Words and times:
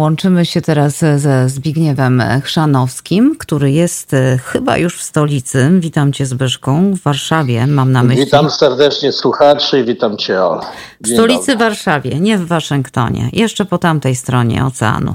Łączymy 0.00 0.46
się 0.46 0.60
teraz 0.60 0.98
ze 1.16 1.48
Zbigniewem 1.48 2.22
Chrzanowskim, 2.42 3.36
który 3.38 3.70
jest 3.70 4.14
e, 4.14 4.38
chyba 4.38 4.76
już 4.76 4.98
w 4.98 5.02
stolicy. 5.02 5.70
Witam 5.78 6.12
cię 6.12 6.26
Zbyszką 6.26 6.94
w 6.94 7.02
Warszawie, 7.02 7.66
mam 7.66 7.92
na 7.92 8.02
myśli. 8.02 8.24
Witam 8.24 8.50
serdecznie 8.50 9.12
słuchaczy 9.12 9.80
i 9.80 9.84
witam 9.84 10.16
cię 10.16 10.44
Ola. 10.44 10.72
W 11.00 11.08
stolicy 11.08 11.46
dobry. 11.46 11.64
Warszawie, 11.64 12.20
nie 12.20 12.38
w 12.38 12.46
Waszyngtonie. 12.46 13.30
Jeszcze 13.32 13.64
po 13.64 13.78
tamtej 13.78 14.16
stronie 14.16 14.64
oceanu. 14.64 15.14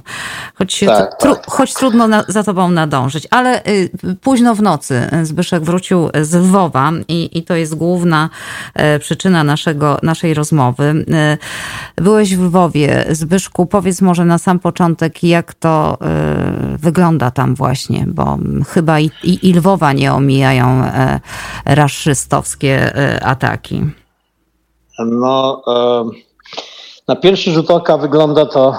Choć, 0.55 0.79
tak, 0.79 1.19
tru, 1.19 1.35
tak. 1.35 1.45
choć 1.47 1.73
trudno 1.73 2.07
na, 2.07 2.23
za 2.27 2.43
tobą 2.43 2.69
nadążyć. 2.71 3.27
Ale 3.31 3.65
y, 3.65 3.89
późno 4.21 4.55
w 4.55 4.61
nocy 4.61 5.09
Zbyszek 5.23 5.63
wrócił 5.63 6.09
z 6.21 6.33
Lwowa 6.33 6.91
i, 7.07 7.37
i 7.37 7.43
to 7.43 7.55
jest 7.55 7.75
główna 7.75 8.29
y, 8.95 8.99
przyczyna 8.99 9.43
naszego, 9.43 9.99
naszej 10.03 10.33
rozmowy. 10.33 11.05
Y, 11.97 12.01
byłeś 12.03 12.35
w 12.35 12.41
Lwowie. 12.41 13.05
Zbyszku, 13.09 13.65
powiedz 13.65 14.01
może 14.01 14.25
na 14.25 14.37
sam 14.37 14.59
początek, 14.59 14.74
jak 15.23 15.53
to 15.53 15.97
y, 16.73 16.77
wygląda 16.77 17.31
tam 17.31 17.55
właśnie, 17.55 18.05
bo 18.07 18.37
chyba 18.67 18.99
i, 18.99 19.11
i, 19.23 19.49
i 19.49 19.53
Lwowa 19.53 19.93
nie 19.93 20.13
omijają 20.13 20.83
y, 20.83 20.85
raszystowskie 21.65 22.97
y, 22.97 23.23
ataki. 23.23 23.81
No, 24.99 25.63
na 27.07 27.15
pierwszy 27.15 27.51
rzut 27.51 27.71
oka 27.71 27.97
wygląda 27.97 28.45
to 28.45 28.77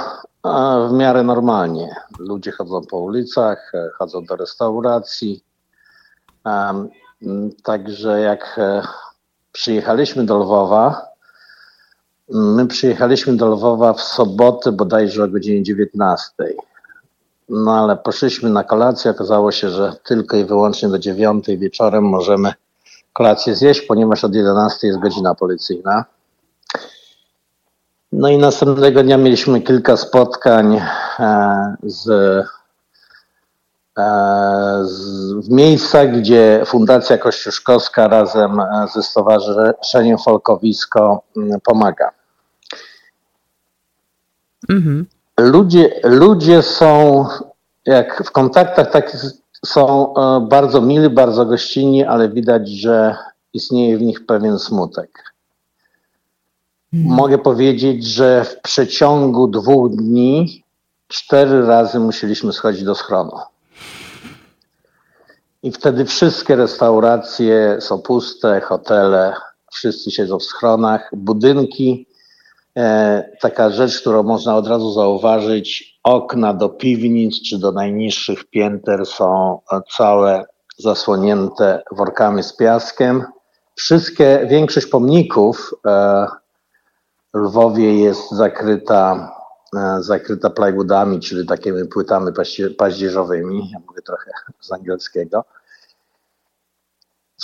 w 0.89 0.93
miarę 0.93 1.23
normalnie. 1.23 1.95
Ludzie 2.19 2.53
chodzą 2.53 2.81
po 2.91 2.99
ulicach, 2.99 3.73
chodzą 3.99 4.25
do 4.25 4.37
restauracji. 4.37 5.45
Także 7.63 8.21
jak 8.21 8.61
przyjechaliśmy 9.53 10.25
do 10.25 10.39
Lwowa, 10.39 11.07
My 12.29 12.67
przyjechaliśmy 12.67 13.37
do 13.37 13.47
Lwowa 13.47 13.93
w 13.93 14.03
sobotę 14.03 14.73
bodajże 14.73 15.25
o 15.25 15.29
godzinie 15.29 15.63
19. 15.63 16.33
No 17.49 17.83
ale 17.83 17.97
poszliśmy 17.97 18.51
na 18.51 18.65
kolację. 18.65 19.11
Okazało 19.11 19.53
się, 19.53 19.71
że 19.71 19.93
tylko 20.05 20.37
i 20.37 20.45
wyłącznie 20.45 20.89
do 20.89 20.99
9 20.99 21.47
wieczorem 21.47 22.05
możemy 22.05 22.53
kolację 23.13 23.55
zjeść, 23.55 23.81
ponieważ 23.81 24.25
od 24.25 24.35
11 24.35 24.87
jest 24.87 24.99
godzina 24.99 25.35
policyjna. 25.35 26.05
No 28.13 28.29
i 28.29 28.39
następnego 28.39 29.03
dnia 29.03 29.19
mieliśmy 29.19 29.61
kilka 29.61 29.97
spotkań 29.97 30.81
e, 31.19 31.77
z, 31.83 32.09
e, 33.99 34.85
z, 34.85 35.33
w 35.33 35.51
miejscach, 35.51 36.13
gdzie 36.13 36.63
Fundacja 36.67 37.19
Kościuszkowska 37.19 38.09
razem 38.09 38.61
e, 38.61 38.87
ze 38.95 39.03
Stowarzyszeniem 39.03 40.19
Folkowisko 40.19 41.23
pomaga. 41.65 42.16
Mhm. 44.69 45.07
Ludzie, 45.41 46.01
ludzie 46.05 46.63
są, 46.63 47.25
jak 47.87 48.25
w 48.25 48.31
kontaktach 48.31 48.91
takich 48.91 49.21
są 49.67 50.15
e, 50.15 50.41
bardzo 50.41 50.81
mili, 50.81 51.11
bardzo 51.11 51.47
gościnni, 51.47 52.05
ale 52.05 52.29
widać, 52.29 52.69
że 52.69 53.17
istnieje 53.53 53.99
w 53.99 54.03
nich 54.03 54.27
pewien 54.27 54.59
smutek. 54.59 55.35
Mhm. 56.93 57.15
Mogę 57.15 57.39
powiedzieć, 57.39 58.05
że 58.05 58.45
w 58.45 58.61
przeciągu 58.61 59.49
dwóch 59.49 59.91
dni 59.91 60.65
cztery 61.09 61.67
razy 61.67 61.99
musieliśmy 61.99 62.53
schodzić 62.53 62.85
do 62.85 62.95
schronu. 62.95 63.39
I 65.63 65.73
wtedy 65.73 66.05
wszystkie 66.05 66.57
restauracje 66.57 67.77
są 67.81 67.99
puste, 67.99 68.61
hotele, 68.61 69.35
wszyscy 69.73 70.11
siedzą 70.11 70.39
w 70.39 70.43
schronach, 70.43 71.11
budynki 71.17 72.07
taka 73.41 73.71
rzecz, 73.71 74.01
którą 74.01 74.23
można 74.23 74.57
od 74.57 74.67
razu 74.67 74.93
zauważyć, 74.93 75.99
okna 76.05 76.55
do 76.55 76.69
piwnic 76.69 77.43
czy 77.43 77.59
do 77.59 77.73
najniższych 77.73 78.45
pięter 78.45 79.07
są 79.07 79.61
całe 79.97 80.45
zasłonięte 80.79 81.83
workami 81.93 82.43
z 82.43 82.57
piaskiem. 82.57 83.25
Wszystkie, 83.75 84.47
większość 84.51 84.87
pomników 84.87 85.75
e, 85.87 86.27
Lwowie 87.35 88.01
jest 88.01 88.31
zakryta, 88.31 89.33
e, 89.77 90.03
zakryta 90.03 90.51
plywoodami, 90.51 91.21
czyli 91.21 91.47
takimi 91.47 91.89
płytami 91.89 92.33
paździerzowymi. 92.79 93.71
Ja 93.71 93.79
mówię 93.87 94.03
trochę 94.03 94.31
z 94.61 94.73
angielskiego. 94.73 95.45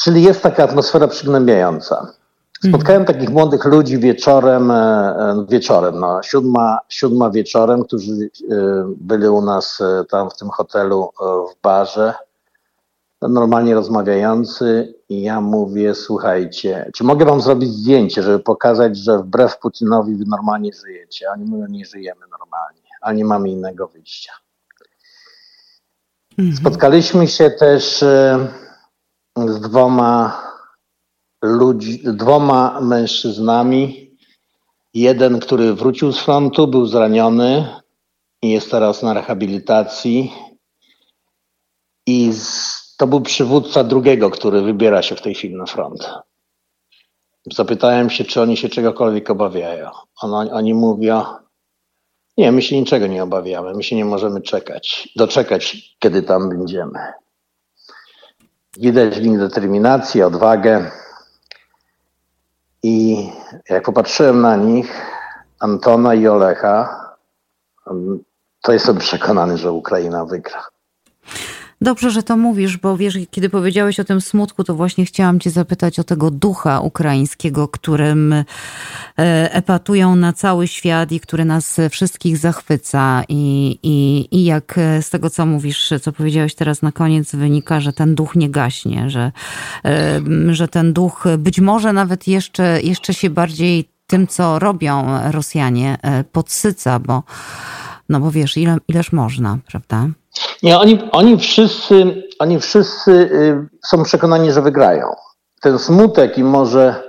Czyli 0.02 0.22
jest 0.22 0.42
taka 0.42 0.64
atmosfera 0.64 1.08
przygnębiająca. 1.08 2.21
Spotkałem 2.68 3.04
takich 3.04 3.30
młodych 3.30 3.64
ludzi 3.64 3.98
wieczorem, 3.98 4.70
e, 4.70 4.74
e, 4.74 5.46
wieczorem, 5.48 6.00
no, 6.00 6.22
siódma, 6.22 6.78
siódma 6.88 7.30
wieczorem, 7.30 7.84
którzy 7.84 8.12
e, 8.12 8.28
byli 8.96 9.28
u 9.28 9.42
nas 9.42 9.82
tam 10.10 10.30
w 10.30 10.36
tym 10.36 10.50
hotelu 10.50 11.10
w 11.20 11.62
barze, 11.62 12.14
normalnie 13.22 13.74
rozmawiający 13.74 14.94
i 15.08 15.22
ja 15.22 15.40
mówię, 15.40 15.94
słuchajcie, 15.94 16.90
czy 16.94 17.04
mogę 17.04 17.24
wam 17.24 17.40
zrobić 17.40 17.70
zdjęcie, 17.70 18.22
żeby 18.22 18.38
pokazać, 18.38 18.96
że 18.96 19.18
wbrew 19.18 19.58
Putinowi 19.58 20.16
wy 20.16 20.24
normalnie 20.26 20.70
żyjecie? 20.72 21.30
Oni 21.30 21.44
mówią, 21.44 21.66
nie 21.66 21.84
żyjemy 21.84 22.20
normalnie, 22.20 22.88
a 23.00 23.12
nie 23.12 23.24
mamy 23.24 23.50
innego 23.50 23.88
wyjścia. 23.88 24.32
Mhm. 26.38 26.56
Spotkaliśmy 26.56 27.28
się 27.28 27.50
też 27.50 27.98
z 29.36 29.60
dwoma 29.60 30.51
ludzi, 31.42 32.00
dwoma 32.04 32.80
mężczyznami. 32.80 34.10
Jeden, 34.94 35.40
który 35.40 35.74
wrócił 35.74 36.12
z 36.12 36.18
frontu, 36.18 36.66
był 36.66 36.86
zraniony 36.86 37.66
i 38.42 38.50
jest 38.50 38.70
teraz 38.70 39.02
na 39.02 39.14
rehabilitacji. 39.14 40.32
I 42.06 42.32
to 42.98 43.06
był 43.06 43.20
przywódca 43.20 43.84
drugiego, 43.84 44.30
który 44.30 44.62
wybiera 44.62 45.02
się 45.02 45.16
w 45.16 45.22
tej 45.22 45.34
chwili 45.34 45.54
na 45.54 45.66
front. 45.66 46.10
Zapytałem 47.52 48.10
się, 48.10 48.24
czy 48.24 48.40
oni 48.40 48.56
się 48.56 48.68
czegokolwiek 48.68 49.30
obawiają. 49.30 49.90
On, 50.22 50.48
oni 50.52 50.74
mówią, 50.74 51.24
nie, 52.36 52.52
my 52.52 52.62
się 52.62 52.80
niczego 52.80 53.06
nie 53.06 53.22
obawiamy, 53.22 53.74
my 53.74 53.82
się 53.82 53.96
nie 53.96 54.04
możemy 54.04 54.40
czekać, 54.40 55.08
doczekać, 55.16 55.94
kiedy 55.98 56.22
tam 56.22 56.48
będziemy. 56.48 56.98
Widać 58.76 59.20
w 59.20 59.26
nich 59.26 59.38
determinację, 59.38 60.26
odwagę. 60.26 60.90
I 62.82 63.28
jak 63.70 63.84
popatrzyłem 63.84 64.40
na 64.40 64.56
nich, 64.56 65.06
Antona 65.60 66.14
i 66.14 66.28
Olecha, 66.28 67.06
to 68.62 68.72
jestem 68.72 68.98
przekonany, 68.98 69.58
że 69.58 69.72
Ukraina 69.72 70.24
wygra. 70.24 70.64
Dobrze, 71.82 72.10
że 72.10 72.22
to 72.22 72.36
mówisz, 72.36 72.76
bo 72.76 72.96
wiesz, 72.96 73.18
kiedy 73.30 73.48
powiedziałeś 73.48 74.00
o 74.00 74.04
tym 74.04 74.20
smutku, 74.20 74.64
to 74.64 74.74
właśnie 74.74 75.04
chciałam 75.04 75.40
cię 75.40 75.50
zapytać 75.50 75.98
o 75.98 76.04
tego 76.04 76.30
ducha 76.30 76.80
ukraińskiego, 76.80 77.68
którym 77.68 78.32
e, 78.32 78.44
epatują 79.52 80.16
na 80.16 80.32
cały 80.32 80.68
świat 80.68 81.12
i 81.12 81.20
który 81.20 81.44
nas 81.44 81.80
wszystkich 81.90 82.36
zachwyca. 82.36 83.22
I, 83.28 83.78
i, 83.82 84.28
I 84.30 84.44
jak 84.44 84.74
z 85.00 85.10
tego, 85.10 85.30
co 85.30 85.46
mówisz, 85.46 85.92
co 86.02 86.12
powiedziałeś 86.12 86.54
teraz 86.54 86.82
na 86.82 86.92
koniec, 86.92 87.34
wynika, 87.34 87.80
że 87.80 87.92
ten 87.92 88.14
duch 88.14 88.36
nie 88.36 88.50
gaśnie, 88.50 89.10
że, 89.10 89.32
e, 89.84 90.20
że 90.50 90.68
ten 90.68 90.92
duch 90.92 91.24
być 91.38 91.60
może 91.60 91.92
nawet 91.92 92.28
jeszcze, 92.28 92.82
jeszcze 92.82 93.14
się 93.14 93.30
bardziej 93.30 93.88
tym, 94.06 94.26
co 94.26 94.58
robią 94.58 95.06
Rosjanie, 95.30 95.98
e, 96.02 96.24
podsyca, 96.24 96.98
bo, 96.98 97.22
no 98.08 98.20
bo 98.20 98.30
wiesz, 98.30 98.56
ile, 98.56 98.76
ileż 98.88 99.12
można, 99.12 99.58
prawda? 99.66 100.08
Nie, 100.62 100.78
oni, 100.78 101.08
oni 101.12 101.38
wszyscy, 101.38 102.28
oni 102.38 102.60
wszyscy 102.60 103.10
y, 103.10 103.68
są 103.86 104.02
przekonani, 104.02 104.52
że 104.52 104.62
wygrają. 104.62 105.06
Ten 105.60 105.78
smutek 105.78 106.38
i 106.38 106.44
może, 106.44 107.02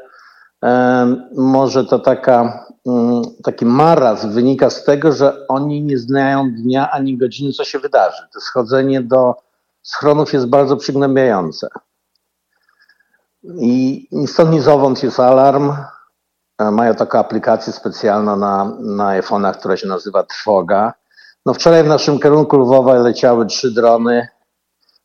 może 1.36 1.86
to 1.86 2.00
taka, 2.00 2.66
mm, 2.88 3.22
taki 3.44 3.66
marazm 3.66 4.31
wynika 4.31 4.69
z 4.69 4.84
tego, 4.84 5.12
że 5.12 5.47
oni 5.47 5.81
nie 5.81 5.97
znają 5.97 6.52
dnia 6.52 6.92
ani 6.92 7.18
godziny, 7.18 7.54
co 7.54 7.63
się 7.63 7.80
wydarzy. 7.80 8.28
To 8.33 8.42
schodzenie 8.42 9.01
do 9.01 9.36
schronów 9.81 10.33
jest 10.33 10.45
bardzo 10.48 10.78
przygnębiające. 10.78 11.68
I 13.44 14.07
ni 14.12 14.28
stąd 14.28 14.51
ni 14.51 14.60
zowąd 14.60 15.04
jest 15.04 15.19
alarm. 15.19 15.74
E, 16.60 16.72
mają 16.72 16.95
taką 16.95 17.19
aplikację 17.19 17.74
specjalną 17.74 18.36
na, 18.36 18.78
na 18.80 19.22
iPhone'ach, 19.22 19.54
która 19.54 19.78
się 19.78 19.88
nazywa 19.88 20.24
Trwoga 20.24 20.94
no 21.45 21.54
wczoraj 21.54 21.84
w 21.84 21.88
naszym 21.88 22.19
kierunku 22.19 22.57
Lwowa 22.57 22.94
leciały 22.94 23.45
trzy 23.45 23.72
drony, 23.72 24.28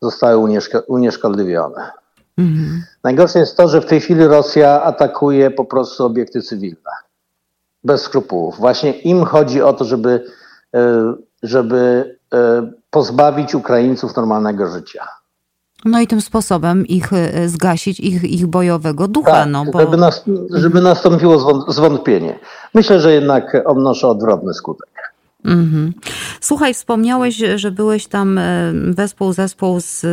zostały 0.03 0.37
unieszko 0.37 0.83
unieszkodliwione. 0.89 1.91
Mhm. 2.39 2.83
Najgorsze 3.05 3.39
jest 3.39 3.57
to, 3.57 3.69
że 3.69 3.81
w 3.81 3.87
tej 3.87 4.01
chwili 4.01 4.27
Rosja 4.27 4.83
atakuje 4.83 5.51
po 5.51 5.65
prostu 5.65 6.05
obiekty 6.05 6.43
cywilne. 6.43 6.91
Bez 7.85 8.03
skrupułów. 8.03 8.57
Właśnie 8.57 8.91
im 8.93 9.25
chodzi 9.25 9.63
o 9.63 9.73
to, 9.73 9.85
żeby, 9.85 10.25
e, 10.75 11.15
żeby 11.43 12.15
e, 12.35 12.71
pozbawić 12.91 13.55
Ukraińców 13.55 14.17
normalnego 14.17 14.67
życia. 14.67 15.09
No 15.85 16.01
i 16.01 16.07
tym 16.07 16.21
sposobem 16.21 16.87
ich 16.87 17.13
e, 17.13 17.49
zgasić, 17.49 18.01
ich, 18.01 18.25
ich 18.25 18.47
bojowego 18.47 19.09
ducha. 19.09 19.31
Tak, 19.31 19.49
no, 19.49 19.65
bo... 19.73 19.81
żeby, 19.81 19.97
nas, 19.97 20.25
żeby 20.51 20.81
nastąpiło 20.81 21.65
zwątpienie. 21.73 22.39
Myślę, 22.75 23.01
że 23.01 23.13
jednak 23.13 23.57
odnoszę 23.65 24.09
odwrotny 24.09 24.55
skutek. 24.55 24.89
Mhm. 25.45 25.93
Słuchaj, 26.41 26.75
wspomniałeś, 26.75 27.37
że 27.57 27.71
byłeś 27.71 28.07
tam 28.07 28.39
e, 28.39 28.73
wespół, 28.73 29.33
zespół 29.33 29.81
z, 29.81 30.07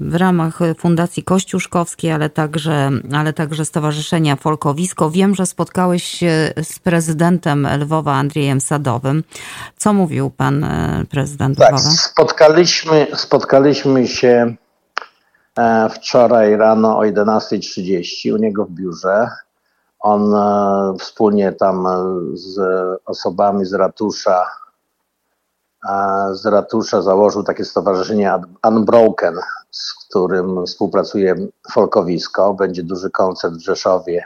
w 0.00 0.14
ramach 0.14 0.58
Fundacji 0.78 1.22
Kościuszkowskiej, 1.22 2.12
ale 2.12 2.30
także, 2.30 2.90
ale 3.12 3.32
także 3.32 3.64
Stowarzyszenia 3.64 4.36
Folkowisko. 4.36 5.10
Wiem, 5.10 5.34
że 5.34 5.46
spotkałeś 5.46 6.04
się 6.04 6.52
z 6.62 6.78
prezydentem 6.78 7.68
Lwowa, 7.80 8.12
Andrzejem 8.12 8.60
Sadowym. 8.60 9.24
Co 9.76 9.92
mówił 9.92 10.30
pan 10.30 10.64
e, 10.64 11.04
prezydent 11.10 11.58
tak, 11.58 11.72
Lwowa? 11.72 11.90
Spotkaliśmy, 11.90 13.06
spotkaliśmy 13.14 14.08
się 14.08 14.54
e, 15.58 15.88
wczoraj 15.88 16.56
rano 16.56 16.98
o 16.98 17.02
11.30 17.02 18.34
u 18.34 18.36
niego 18.36 18.64
w 18.64 18.70
biurze. 18.70 19.28
On 20.00 20.34
wspólnie 20.98 21.52
tam 21.52 21.86
z 22.34 22.60
osobami 23.06 23.64
z 23.64 23.74
ratusza 23.74 24.46
z 26.32 26.46
ratusza 26.46 27.02
założył 27.02 27.42
takie 27.42 27.64
stowarzyszenie 27.64 28.34
Unbroken, 28.68 29.34
z 29.70 29.94
którym 29.94 30.66
współpracuje 30.66 31.34
Folkowisko. 31.72 32.54
Będzie 32.54 32.82
duży 32.82 33.10
koncert 33.10 33.54
w 33.54 33.64
Rzeszowie, 33.64 34.24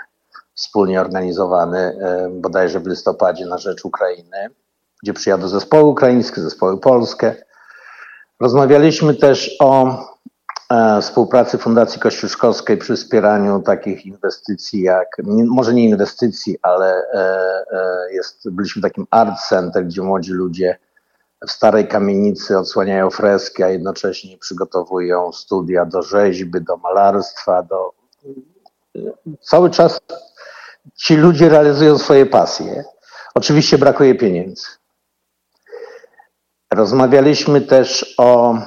wspólnie 0.55 1.01
organizowany 1.01 1.79
e, 1.79 2.29
bodajże 2.33 2.81
w 2.81 2.87
listopadzie 2.87 3.47
na 3.47 3.59
rzecz 3.59 3.85
Ukrainy, 3.85 4.51
gdzie 5.03 5.13
przyjadą 5.13 5.49
zespoły 5.49 5.85
ukraińskie, 5.85 6.41
zespoły 6.41 6.81
polskie. 6.81 7.45
Rozmawialiśmy 8.41 9.15
też 9.15 9.57
o 9.61 9.85
e, 9.89 10.14
współpracy 11.01 11.59
Fundacji 11.59 12.01
Kościuszkowskiej 12.01 12.77
przy 12.77 12.97
wspieraniu 12.97 13.63
takich 13.63 14.07
inwestycji 14.07 14.83
jak, 14.83 15.17
może 15.47 15.75
nie 15.75 15.85
inwestycji, 15.85 16.59
ale 16.63 17.03
e, 17.13 18.15
jest, 18.15 18.51
byliśmy 18.51 18.83
takim 18.83 19.07
art 19.11 19.41
center, 19.49 19.87
gdzie 19.87 20.03
młodzi 20.03 20.33
ludzie 20.33 20.79
w 21.47 21.51
starej 21.51 21.89
kamienicy 21.89 22.59
odsłaniają 22.59 23.11
freski, 23.11 23.63
a 23.63 23.69
jednocześnie 23.69 24.39
przygotowują 24.39 25.33
studia 25.33 25.85
do 25.85 26.03
rzeźby, 26.03 26.61
do 26.61 26.77
malarstwa, 26.77 27.63
do. 27.63 27.93
Cały 29.41 29.71
czas 29.71 30.01
ci 30.95 31.17
ludzie 31.17 31.49
realizują 31.49 31.99
swoje 31.99 32.27
pasje. 32.27 32.85
Oczywiście 33.35 33.79
brakuje 33.79 34.15
pieniędzy. 34.15 34.67
Rozmawialiśmy 36.75 37.61
też 37.61 38.15
o, 38.19 38.59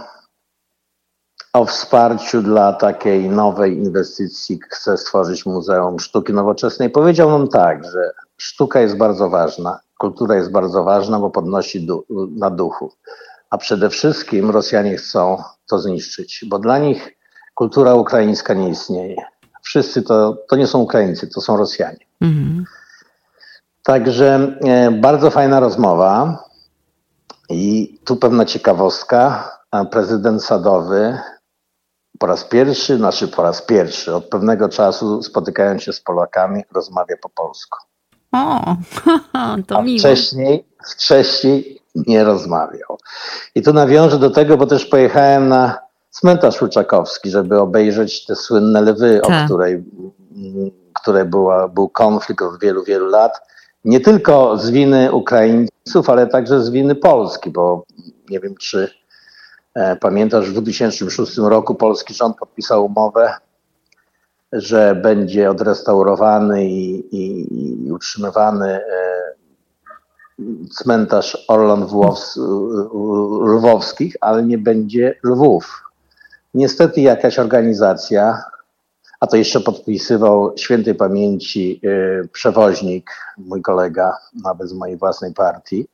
o 1.58 1.66
wsparciu 1.66 2.42
dla 2.42 2.74
takiej 2.74 3.30
nowej 3.30 3.78
inwestycji. 3.78 4.60
Chce 4.70 4.98
stworzyć 4.98 5.46
Muzeum 5.46 6.00
Sztuki 6.00 6.34
Nowoczesnej. 6.34 6.90
Powiedział 6.90 7.30
nam 7.30 7.48
tak, 7.48 7.84
że 7.84 8.12
sztuka 8.38 8.80
jest 8.80 8.98
bardzo 8.98 9.30
ważna, 9.30 9.80
kultura 9.98 10.36
jest 10.36 10.52
bardzo 10.52 10.84
ważna, 10.84 11.20
bo 11.20 11.30
podnosi 11.30 11.86
du 11.86 12.06
na 12.36 12.50
duchu. 12.50 12.92
A 13.50 13.58
przede 13.58 13.90
wszystkim 13.90 14.50
Rosjanie 14.50 14.98
chcą 14.98 15.44
to 15.70 15.80
zniszczyć, 15.80 16.46
bo 16.48 16.60
dla 16.60 16.80
nich 16.80 17.18
kultura 17.56 17.94
ukraińska 17.96 18.54
nie 18.54 18.70
istnieje. 18.70 19.16
Wszyscy 19.62 20.02
to, 20.02 20.38
to 20.50 20.56
nie 20.56 20.68
są 20.68 20.80
Ukraińcy, 20.80 21.28
to 21.28 21.42
są 21.42 21.58
Rosjanie. 21.58 22.06
Mhm. 22.22 22.66
Także 23.84 24.58
e, 24.62 24.92
bardzo 24.92 25.32
fajna 25.32 25.60
rozmowa. 25.60 26.44
I 27.50 28.00
tu 28.06 28.16
pewna 28.16 28.46
ciekawostka. 28.46 29.52
Prezydent 29.92 30.44
Sadowy 30.44 31.18
po 32.20 32.28
raz 32.28 32.44
pierwszy, 32.44 32.98
znaczy 32.98 33.28
po 33.28 33.44
raz 33.44 33.62
pierwszy, 33.62 34.16
od 34.16 34.26
pewnego 34.26 34.70
czasu 34.70 35.24
spotykając 35.24 35.84
się 35.84 35.94
z 35.94 36.02
Polakami, 36.02 36.64
rozmawia 36.74 37.16
po 37.22 37.30
polsku. 37.30 37.78
O, 38.32 38.76
to 39.68 39.78
A 39.78 39.82
miło. 39.82 40.00
Wcześniej, 40.00 40.66
wcześniej 40.96 41.82
nie 42.08 42.24
rozmawiał. 42.24 42.98
I 43.56 43.62
tu 43.62 43.74
nawiążę 43.74 44.20
do 44.20 44.30
tego, 44.30 44.58
bo 44.58 44.66
też 44.66 44.86
pojechałem 44.86 45.50
na 45.50 45.80
cmentarz 46.10 46.62
Łuczakowski, 46.62 47.30
żeby 47.30 47.60
obejrzeć 47.60 48.26
te 48.26 48.36
słynne 48.36 48.82
lwy, 48.82 49.22
o 49.22 49.28
Tak. 49.28 49.46
której, 49.46 49.84
które 51.02 51.26
była, 51.26 51.68
był 51.68 51.90
konflikt 51.90 52.42
od 52.42 52.60
wielu, 52.60 52.84
wielu 52.84 53.06
lat. 53.06 53.42
Nie 53.86 54.00
tylko 54.00 54.58
z 54.58 54.70
winy 54.70 55.12
Ukraińców, 55.14 56.10
ale 56.10 56.28
także 56.28 56.64
z 56.64 56.70
winy 56.70 56.96
Polski, 56.96 57.50
bo 57.50 57.84
nie 58.30 58.40
wiem, 58.40 58.56
czy 58.56 58.92
pamiętasz, 60.00 60.50
w 60.50 60.62
2006 60.62 61.38
roku 61.38 61.76
polski 61.76 62.14
rząd 62.14 62.38
podpisał 62.38 62.86
umowę 62.86 63.34
że 64.52 64.96
będzie 64.96 65.50
odrestaurowany 65.50 66.66
i, 66.66 67.16
i, 67.16 67.48
i 67.86 67.92
utrzymywany 67.92 68.68
e, 68.68 68.82
cmentarz 70.70 71.46
Orlan 71.48 71.86
Lwowskich, 73.56 74.16
ale 74.22 74.44
nie 74.44 74.58
będzie 74.58 75.16
Lwów. 75.24 75.84
Niestety 76.54 77.02
jakaś 77.02 77.40
organizacja, 77.40 78.44
a 79.20 79.28
to 79.28 79.38
jeszcze 79.38 79.60
podpisywał 79.60 80.58
świętej 80.58 80.96
pamięci 80.96 81.82
e, 81.84 82.28
przewoźnik, 82.28 83.12
mój 83.38 83.62
kolega, 83.62 84.18
nawet 84.44 84.70
z 84.70 84.74
mojej 84.74 84.98
własnej 84.98 85.34
partii, 85.34 85.88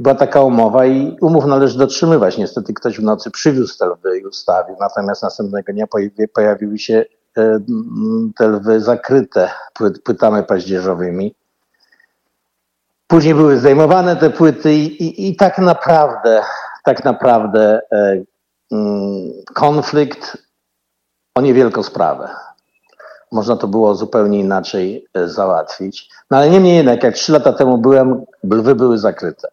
była 0.00 0.14
taka 0.14 0.42
umowa 0.42 0.86
i 0.86 1.16
umów 1.20 1.46
należy 1.46 1.78
dotrzymywać. 1.78 2.38
Niestety 2.38 2.74
ktoś 2.74 2.98
w 2.98 3.02
nocy 3.02 3.30
przywiózł 3.30 3.78
te 3.78 3.86
lwy 3.86 4.18
i 4.18 4.26
ustawił, 4.26 4.76
natomiast 4.80 5.22
następnego 5.22 5.72
dnia 5.72 5.86
pojawiły 6.34 6.78
się 6.78 7.04
E, 7.38 7.60
te 8.36 8.48
lwy 8.48 8.80
zakryte 8.80 9.50
płytami 10.04 10.42
paździerzowymi. 10.42 11.34
Później 13.06 13.34
były 13.34 13.58
zdejmowane 13.58 14.16
te 14.16 14.30
płyty 14.30 14.74
i, 14.74 15.02
i, 15.02 15.28
i 15.28 15.36
tak 15.36 15.58
naprawdę, 15.58 16.42
tak 16.84 17.04
naprawdę 17.04 17.80
e, 17.92 18.22
mm, 18.72 19.32
konflikt 19.54 20.38
o 21.34 21.40
niewielką 21.40 21.82
sprawę. 21.82 22.28
Można 23.32 23.56
to 23.56 23.68
było 23.68 23.94
zupełnie 23.94 24.40
inaczej 24.40 25.06
e, 25.14 25.28
załatwić. 25.28 26.10
No 26.30 26.36
ale 26.36 26.50
niemniej 26.50 26.76
jednak, 26.76 27.02
jak 27.02 27.14
trzy 27.14 27.32
lata 27.32 27.52
temu 27.52 27.78
byłem, 27.78 28.24
lwy 28.44 28.74
były 28.74 28.98
zakryte. 28.98 29.48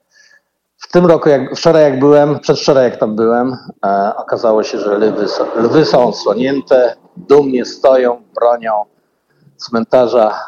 W 0.95 0.97
tym 0.97 1.05
roku, 1.05 1.29
jak, 1.29 1.55
wczoraj 1.55 1.83
jak 1.83 1.99
byłem, 1.99 2.39
przedwczoraj 2.39 2.83
jak 2.83 2.97
tam 2.97 3.15
byłem, 3.15 3.57
e, 3.85 4.15
okazało 4.15 4.63
się, 4.63 4.79
że 4.79 4.97
lwy, 4.97 5.25
lwy 5.55 5.85
są 5.85 6.07
odsłonięte, 6.07 6.95
dumnie 7.17 7.65
stoją, 7.65 8.23
bronią 8.35 8.71
cmentarza, 9.57 10.39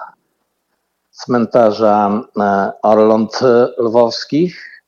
cmentarza 1.12 2.24
e, 2.40 2.72
Orląt 2.82 3.40
Lwowskich 3.78 4.84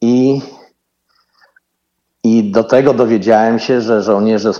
i, 0.00 0.40
i 2.24 2.50
do 2.50 2.64
tego 2.64 2.94
dowiedziałem 2.94 3.58
się, 3.58 3.80
że 3.80 4.02
żołnierze 4.02 4.54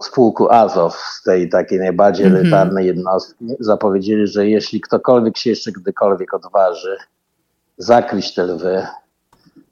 z 0.00 0.10
pułku 0.14 0.50
Azow, 0.50 0.96
z 0.96 1.22
tej 1.22 1.48
takiej 1.48 1.78
najbardziej 1.78 2.26
mm 2.26 2.36
-hmm. 2.36 2.40
elitarnej 2.40 2.86
jednostki, 2.86 3.46
zapowiedzieli, 3.60 4.26
że 4.26 4.48
jeśli 4.48 4.80
ktokolwiek 4.80 5.36
się 5.36 5.50
jeszcze 5.50 5.72
kdykolwiek 5.72 6.34
odważy 6.34 6.96
zakryć 7.78 8.34
te 8.34 8.42
lwy, 8.42 8.86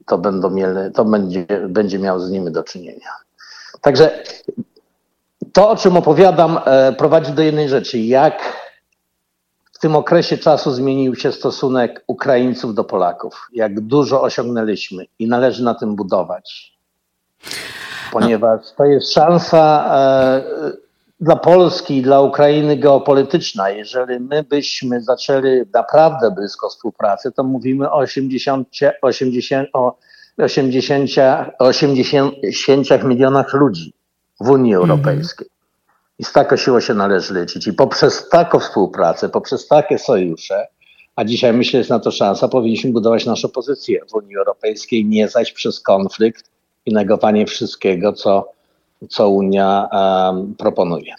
to, 0.07 0.19
będą 0.19 0.51
mieli, 0.51 0.93
to 0.95 1.05
będzie, 1.05 1.47
będzie 1.69 1.99
miał 1.99 2.21
z 2.21 2.31
nimi 2.31 2.53
do 2.53 2.63
czynienia. 2.63 3.11
Także 3.81 4.23
to, 5.53 5.71
o 5.71 5.77
czym 5.77 5.97
opowiadam, 5.97 6.61
e, 6.65 6.93
prowadzi 6.93 7.33
do 7.33 7.43
jednej 7.43 7.69
rzeczy. 7.69 7.99
Jak 7.99 8.63
w 9.73 9.79
tym 9.79 9.97
okresie 9.97 10.39
czasu 10.39 10.71
zmienił 10.71 11.15
się 11.15 11.33
stosunek 11.33 12.05
Ukraińców 12.07 12.75
do 12.75 12.85
Polaków, 12.85 13.49
jak 13.53 13.81
dużo 13.81 14.23
osiągnęliśmy 14.23 15.05
i 15.19 15.29
należy 15.29 15.65
na 15.65 15.75
tym 15.75 15.97
budować. 15.97 16.73
Ponieważ 18.13 18.61
to 18.77 18.85
jest 18.85 19.13
szansa 19.13 19.85
e, 19.97 20.43
dla 21.23 21.37
Polski 21.37 21.97
i 21.97 22.03
dla 22.03 22.21
Ukrainy 22.21 22.77
geopolityczna. 22.77 23.71
Jeżeli 23.71 24.21
my 24.21 24.43
byśmy 24.43 25.01
zaczęli 25.01 25.63
naprawdę 25.75 26.31
blisko 26.31 26.69
współpracy, 26.69 27.33
to 27.33 27.45
mówimy 27.45 27.91
o 27.91 27.97
80, 27.97 28.69
80, 29.03 29.69
o 29.73 29.97
80, 30.39 31.55
80 31.59 33.05
milionach 33.05 33.53
ludzi 33.55 33.93
w 34.41 34.51
Unii 34.51 34.75
mhm. 34.75 34.91
Europejskiej. 34.91 35.47
I 36.19 36.25
z 36.25 36.33
taką 36.33 36.57
siłą 36.57 36.81
się 36.81 36.95
należy 36.95 37.41
liczyć. 37.41 37.67
I 37.67 37.73
poprzez 37.73 38.29
taką 38.29 38.59
współpracę, 38.59 39.29
poprzez 39.29 39.69
takie 39.69 39.99
sojusze, 39.99 40.67
a 41.17 41.25
dzisiaj 41.25 41.53
myślę, 41.53 41.79
jest 41.79 41.91
na 41.91 41.99
to 41.99 42.11
szansa, 42.11 42.49
powinniśmy 42.49 42.93
budować 42.93 43.27
naszą 43.27 43.49
pozycję 43.49 44.01
w 44.11 44.15
Unii 44.15 44.37
Europejskiej, 44.37 45.05
nie 45.05 45.29
zaś 45.29 45.53
przez 45.53 45.81
konflikt 45.81 46.51
i 46.87 46.95
negowanie 46.95 47.47
wszystkiego, 47.47 48.13
co 48.13 48.53
co 49.09 49.29
Unia 49.29 49.89
proponuje. 50.59 51.15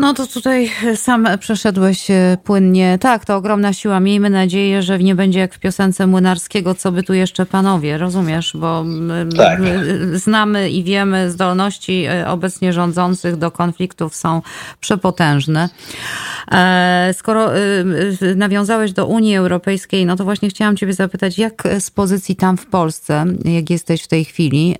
No 0.00 0.14
to 0.14 0.26
tutaj 0.26 0.70
sam 0.94 1.28
przeszedłeś 1.38 2.10
e, 2.10 2.38
płynnie. 2.44 2.98
Tak, 2.98 3.24
to 3.24 3.36
ogromna 3.36 3.72
siła. 3.72 4.00
Miejmy 4.00 4.30
nadzieję, 4.30 4.82
że 4.82 4.98
nie 4.98 5.14
będzie 5.14 5.40
jak 5.40 5.54
w 5.54 5.58
piosence 5.58 6.06
Młynarskiego, 6.06 6.74
co 6.74 6.92
by 6.92 7.02
tu 7.02 7.14
jeszcze 7.14 7.46
panowie, 7.46 7.98
rozumiesz? 7.98 8.52
Bo 8.54 8.84
tak. 9.36 9.60
znamy 10.12 10.70
i 10.70 10.84
wiemy, 10.84 11.30
zdolności 11.30 12.04
e, 12.04 12.28
obecnie 12.28 12.72
rządzących 12.72 13.36
do 13.36 13.50
konfliktów 13.50 14.14
są 14.14 14.42
przepotężne. 14.80 15.68
E, 16.52 17.14
skoro 17.16 17.50
nawiązałeś 18.36 18.92
do 18.92 19.06
Unii 19.06 19.36
Europejskiej, 19.36 20.06
no 20.06 20.16
to 20.16 20.24
właśnie 20.24 20.48
chciałam 20.48 20.76
ciebie 20.76 20.92
zapytać, 20.92 21.38
jak 21.38 21.68
z 21.80 21.90
pozycji 21.90 22.36
tam 22.36 22.56
w 22.56 22.66
Polsce, 22.66 23.24
jak 23.44 23.70
jesteś 23.70 24.02
w 24.02 24.08
tej 24.08 24.24
chwili, 24.24 24.76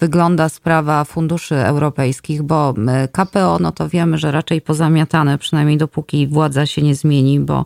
wygląda 0.00 0.48
sprawa 0.48 1.04
funduszy 1.04 1.56
europejskich, 1.56 2.42
bo 2.42 2.74
KPO, 3.12 3.58
no 3.60 3.72
to 3.76 3.88
wiemy, 3.88 4.18
że 4.18 4.30
raczej 4.30 4.60
pozamiatane, 4.60 5.38
przynajmniej 5.38 5.78
dopóki 5.78 6.26
władza 6.26 6.66
się 6.66 6.82
nie 6.82 6.94
zmieni, 6.94 7.40
bo 7.40 7.64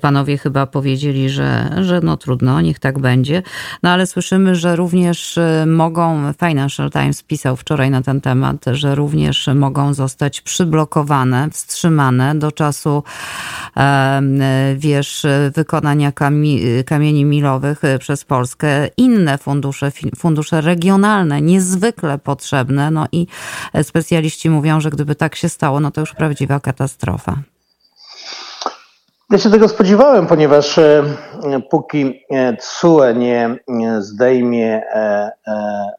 panowie 0.00 0.38
chyba 0.38 0.66
powiedzieli, 0.66 1.30
że, 1.30 1.70
że 1.82 2.00
no 2.00 2.16
trudno, 2.16 2.60
niech 2.60 2.78
tak 2.78 2.98
będzie. 2.98 3.42
No 3.82 3.90
ale 3.90 4.06
słyszymy, 4.06 4.54
że 4.56 4.76
również 4.76 5.38
mogą, 5.66 6.32
Financial 6.32 6.90
Times 6.90 7.22
pisał 7.22 7.56
wczoraj 7.56 7.90
na 7.90 8.02
ten 8.02 8.20
temat, 8.20 8.64
że 8.72 8.94
również 8.94 9.48
mogą 9.54 9.94
zostać 9.94 10.40
przyblokowane, 10.40 11.50
wstrzymane 11.50 12.34
do 12.34 12.52
czasu, 12.52 13.02
wiesz, 14.76 15.26
wykonania 15.54 16.12
kamieni 16.86 17.24
milowych 17.24 17.80
przez 17.98 18.24
Polskę 18.24 18.88
inne 18.96 19.38
fundusze, 19.38 19.92
fundusze 20.16 20.60
regionalne, 20.60 21.42
niezwykle 21.42 22.18
potrzebne. 22.18 22.90
No 22.90 23.06
i 23.12 23.26
specjaliści 23.82 24.50
mówią, 24.50 24.80
że 24.80 24.90
gdyby 24.90 25.14
tak 25.18 25.36
się 25.36 25.48
stało, 25.48 25.80
no 25.80 25.90
to 25.90 26.00
już 26.00 26.14
prawdziwa 26.14 26.60
katastrofa. 26.60 27.36
Ja 29.30 29.38
się 29.38 29.50
tego 29.50 29.68
spodziewałem, 29.68 30.26
ponieważ 30.26 30.78
e, 30.78 31.04
póki 31.70 32.24
TSUE 32.58 33.14
nie 33.68 34.02
zdejmie 34.02 34.82
e, 34.86 35.30
e, 35.46 35.92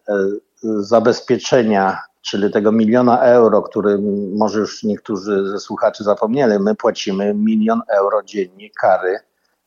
zabezpieczenia, 0.64 2.00
czyli 2.22 2.52
tego 2.52 2.72
miliona 2.72 3.22
euro, 3.22 3.62
który 3.62 4.00
może 4.36 4.60
już 4.60 4.84
niektórzy 4.84 5.50
ze 5.50 5.60
słuchaczy 5.60 6.04
zapomnieli, 6.04 6.60
my 6.60 6.76
płacimy 6.76 7.34
milion 7.34 7.82
euro 7.88 8.24
dziennie 8.24 8.70
kary 8.82 9.20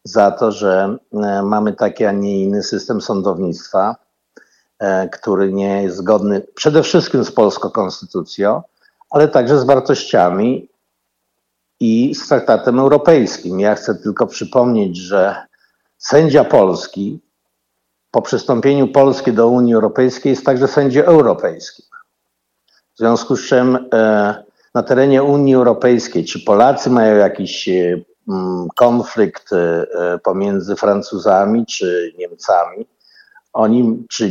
za 0.04 0.30
to, 0.30 0.52
że 0.52 0.96
mamy 1.42 1.72
taki, 1.72 2.04
a 2.04 2.12
nie 2.12 2.42
inny 2.42 2.62
system 2.62 3.00
sądownictwa, 3.00 3.96
który 5.12 5.52
nie 5.52 5.82
jest 5.82 5.96
zgodny 5.96 6.46
przede 6.54 6.82
wszystkim 6.82 7.24
z 7.24 7.32
polską 7.32 7.70
konstytucją, 7.70 8.62
ale 9.12 9.28
także 9.28 9.58
z 9.58 9.64
wartościami 9.64 10.68
i 11.80 12.14
z 12.14 12.28
traktatem 12.28 12.78
europejskim. 12.78 13.60
Ja 13.60 13.74
chcę 13.74 13.94
tylko 13.94 14.26
przypomnieć, 14.26 14.96
że 14.96 15.36
sędzia 15.98 16.44
polski 16.44 17.20
po 18.12 18.22
przystąpieniu 18.22 18.88
Polski 18.88 19.32
do 19.32 19.48
Unii 19.48 19.74
Europejskiej 19.74 20.30
jest 20.30 20.44
także 20.44 20.68
sędzią 20.68 21.02
europejskim. 21.02 21.86
W 22.94 22.98
związku 22.98 23.36
z 23.36 23.46
czym 23.48 23.88
e, 23.94 24.44
na 24.74 24.82
terenie 24.82 25.22
Unii 25.22 25.54
Europejskiej, 25.54 26.24
czy 26.24 26.44
Polacy 26.44 26.90
mają 26.90 27.16
jakiś 27.16 27.68
e, 27.68 28.00
konflikt 28.76 29.52
e, 29.52 30.18
pomiędzy 30.18 30.76
Francuzami 30.76 31.66
czy 31.66 32.14
Niemcami, 32.18 32.86
oni, 33.52 34.06
czy 34.10 34.30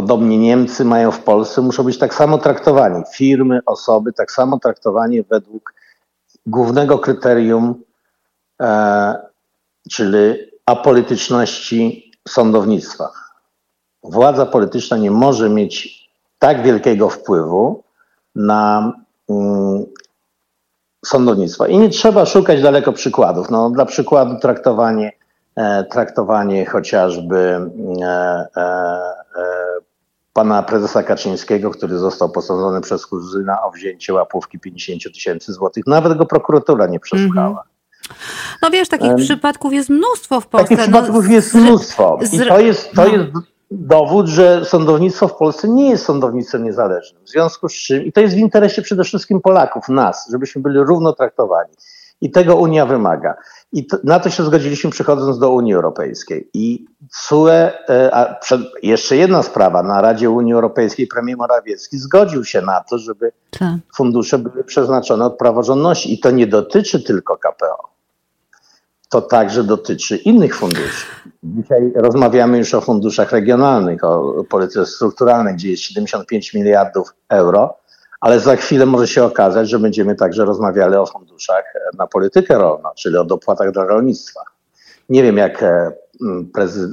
podobnie 0.00 0.38
Niemcy 0.38 0.84
mają 0.84 1.10
w 1.10 1.20
Polsce, 1.24 1.60
muszą 1.60 1.82
być 1.82 1.98
tak 1.98 2.14
samo 2.14 2.38
traktowani. 2.38 3.02
Firmy, 3.14 3.60
osoby, 3.66 4.12
tak 4.12 4.32
samo 4.32 4.58
traktowani 4.58 5.22
według 5.22 5.74
głównego 6.46 6.98
kryterium, 6.98 7.82
e, 8.60 9.14
czyli 9.90 10.18
apolityczności 10.66 12.12
sądownictwa. 12.28 13.10
Władza 14.02 14.46
polityczna 14.46 14.96
nie 14.96 15.10
może 15.10 15.48
mieć 15.50 16.08
tak 16.38 16.62
wielkiego 16.62 17.08
wpływu 17.08 17.82
na 18.34 18.92
mm, 19.30 19.84
sądownictwo. 21.06 21.66
I 21.66 21.78
nie 21.78 21.88
trzeba 21.88 22.26
szukać 22.26 22.62
daleko 22.62 22.92
przykładów. 22.92 23.50
No, 23.50 23.70
dla 23.70 23.84
przykładu 23.84 24.38
traktowanie, 24.38 25.12
e, 25.56 25.84
traktowanie 25.84 26.66
chociażby 26.66 27.60
e, 28.02 28.46
e, 28.56 29.59
pana 30.40 30.62
prezesa 30.62 31.02
Kaczyńskiego, 31.02 31.70
który 31.70 31.98
został 31.98 32.28
posądzony 32.28 32.80
przez 32.80 33.06
kuzyna 33.06 33.62
o 33.62 33.70
wzięcie 33.70 34.14
łapówki 34.14 34.58
50 34.58 35.14
tysięcy 35.14 35.52
złotych. 35.52 35.86
Nawet 35.86 36.18
go 36.18 36.26
prokuratura 36.26 36.86
nie 36.86 37.00
przesłuchała. 37.00 37.46
Mm 37.46 37.56
-hmm. 37.56 38.14
No 38.62 38.70
wiesz, 38.70 38.88
takich 38.88 39.08
um, 39.08 39.16
przypadków 39.16 39.72
jest 39.72 39.88
mnóstwo 39.90 40.40
w 40.40 40.46
Polsce. 40.46 40.76
Takich 40.76 40.78
no, 40.78 41.02
przypadków 41.02 41.30
jest 41.30 41.54
mnóstwo. 41.54 42.18
I 42.32 42.38
to 42.38 42.60
jest, 42.60 42.92
to 42.92 43.04
no. 43.04 43.08
jest 43.08 43.30
dowód, 43.70 44.26
że 44.26 44.64
sądownictwo 44.64 45.28
w 45.28 45.36
Polsce 45.36 45.68
nie 45.68 45.90
jest 45.90 46.04
sądownictwem 46.04 46.64
niezależnym. 46.64 47.24
W 47.24 47.28
związku 47.28 47.68
z 47.68 47.74
czym, 47.74 48.04
i 48.04 48.12
to 48.12 48.20
jest 48.20 48.34
w 48.34 48.38
interesie 48.38 48.82
przede 48.82 49.04
wszystkim 49.04 49.40
Polaków, 49.40 49.88
nas, 49.88 50.28
żebyśmy 50.32 50.62
byli 50.62 50.78
równo 50.78 51.12
traktowani. 51.12 51.74
I 52.20 52.30
tego 52.30 52.56
Unia 52.56 52.86
wymaga. 52.86 53.34
I 53.72 53.86
to, 53.86 53.96
na 54.04 54.20
to 54.20 54.30
się 54.30 54.44
zgodziliśmy 54.44 54.90
przychodząc 54.90 55.38
do 55.38 55.50
Unii 55.50 55.74
Europejskiej. 55.74 56.50
I 56.54 56.86
CUE, 57.10 57.48
e, 57.48 58.14
a 58.14 58.34
przed, 58.34 58.60
jeszcze 58.82 59.16
jedna 59.16 59.42
sprawa, 59.42 59.82
na 59.82 60.00
Radzie 60.00 60.30
Unii 60.30 60.52
Europejskiej 60.52 61.06
premier 61.06 61.36
Morawiecki 61.36 61.98
zgodził 61.98 62.44
się 62.44 62.62
na 62.62 62.84
to, 62.90 62.98
żeby 62.98 63.32
tak. 63.50 63.74
fundusze 63.96 64.38
były 64.38 64.64
przeznaczone 64.64 65.24
od 65.24 65.38
praworządności. 65.38 66.14
I 66.14 66.20
to 66.20 66.30
nie 66.30 66.46
dotyczy 66.46 67.02
tylko 67.02 67.36
KPO. 67.36 67.90
To 69.08 69.22
także 69.22 69.64
dotyczy 69.64 70.16
innych 70.16 70.56
funduszy. 70.56 71.06
Dzisiaj 71.42 71.92
rozmawiamy 71.94 72.58
już 72.58 72.74
o 72.74 72.80
funduszach 72.80 73.32
regionalnych, 73.32 74.04
o 74.04 74.44
polityce 74.44 74.86
strukturalnej, 74.86 75.54
gdzie 75.54 75.70
jest 75.70 75.82
75 75.82 76.54
miliardów 76.54 77.14
euro 77.28 77.79
ale 78.20 78.40
za 78.40 78.56
chwilę 78.56 78.86
może 78.86 79.08
się 79.08 79.24
okazać, 79.24 79.68
że 79.68 79.78
będziemy 79.78 80.14
także 80.14 80.44
rozmawiali 80.44 80.94
o 80.94 81.06
funduszach 81.06 81.64
na 81.98 82.06
politykę 82.06 82.58
rolną, 82.58 82.88
czyli 82.96 83.16
o 83.16 83.24
dopłatach 83.24 83.72
dla 83.72 83.84
rolnictwa. 83.84 84.40
Nie 85.08 85.22
wiem, 85.22 85.36
jak 85.36 85.62
e, 85.62 85.92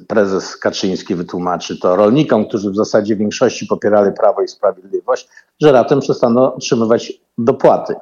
prezes, 0.07 0.57
Kaczyński 0.57 1.15
wytłumaczy 1.15 1.79
to 1.79 1.95
rolnikom, 1.95 2.45
którzy 2.45 2.71
w 2.71 2.75
zasadzie 2.75 3.15
w 3.15 3.19
większości 3.19 3.65
popierali 3.65 4.11
Prawo 4.13 4.41
i 4.41 4.47
Sprawiedliwość, 4.47 5.29
że 5.61 5.71
raptem 5.71 5.99
przestaną 5.99 6.53
otrzymywać 6.53 7.13
dopłaty. 7.37 7.95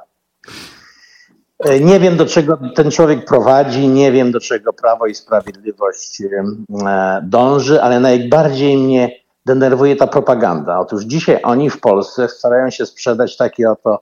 E, 1.59 1.79
nie 1.79 1.99
wiem, 1.99 2.17
do 2.17 2.25
czego 2.25 2.59
ten 2.75 2.91
człowiek 2.91 3.25
prowadzi, 3.25 3.87
nie 3.87 4.11
wiem, 4.11 4.31
do 4.31 4.39
czego 4.39 4.73
Prawo 4.73 5.07
i 5.07 5.15
Sprawiedliwość 5.15 6.21
e, 6.21 7.21
dąży, 7.23 7.81
ale 7.81 7.99
najbardziej 7.99 8.77
mnie 8.77 9.24
denerwuje 9.45 9.95
ta 9.95 10.07
propaganda. 10.07 10.79
Otóż 10.79 11.03
dzisiaj 11.03 11.39
oni 11.43 11.69
w 11.69 11.79
Polsce 11.79 12.29
starają 12.29 12.69
się 12.69 12.85
sprzedać 12.85 13.37
takie 13.37 13.71
oto, 13.71 13.99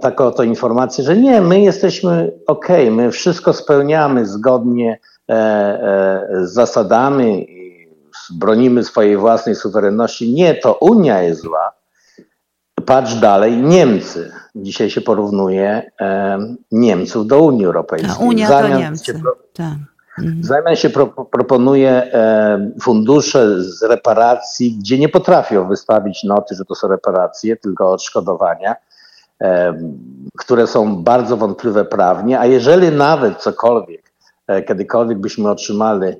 taką 0.00 0.24
oto 0.24 0.42
informację, 0.42 1.04
że 1.04 1.16
nie, 1.16 1.40
my 1.40 1.60
jesteśmy 1.60 2.32
ok, 2.46 2.68
my 2.90 3.10
wszystko 3.10 3.52
spełniamy 3.52 4.26
zgodnie 4.26 4.98
e, 5.28 5.32
e, 5.32 6.46
z 6.46 6.52
zasadami 6.52 7.46
i 7.50 7.88
bronimy 8.30 8.84
swojej 8.84 9.16
własnej 9.16 9.54
suwerenności. 9.54 10.32
Nie, 10.32 10.54
to 10.54 10.74
Unia 10.74 11.22
jest 11.22 11.40
zła. 11.40 11.72
Patrz 12.86 13.14
dalej, 13.14 13.56
Niemcy. 13.56 14.32
Dzisiaj 14.54 14.90
się 14.90 15.00
porównuje 15.00 15.90
e, 16.00 16.38
Niemców 16.72 17.26
do 17.26 17.42
Unii 17.42 17.66
Europejskiej. 17.66 18.12
A 18.20 18.24
Unia 18.24 18.48
Zamiast 18.48 18.72
to 18.72 18.78
Niemcy. 18.78 19.04
Się, 19.04 19.20
tak. 19.52 19.91
W 20.18 20.44
zamian 20.44 20.76
się 20.76 20.90
pro, 20.90 21.06
proponuje 21.06 21.90
e, 21.90 22.70
fundusze 22.82 23.62
z 23.62 23.82
reparacji, 23.82 24.76
gdzie 24.78 24.98
nie 24.98 25.08
potrafią 25.08 25.68
wystawić 25.68 26.24
noty, 26.24 26.54
że 26.54 26.64
to 26.64 26.74
są 26.74 26.88
reparacje, 26.88 27.56
tylko 27.56 27.92
odszkodowania, 27.92 28.76
e, 29.40 29.74
które 30.38 30.66
są 30.66 31.02
bardzo 31.02 31.36
wątpliwe 31.36 31.84
prawnie, 31.84 32.40
a 32.40 32.46
jeżeli 32.46 32.96
nawet 32.96 33.38
cokolwiek, 33.38 34.12
e, 34.46 34.62
kiedykolwiek 34.62 35.18
byśmy 35.18 35.50
otrzymali 35.50 36.12